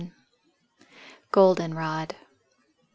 [1.31, 2.15] ]GOLDEN ROD.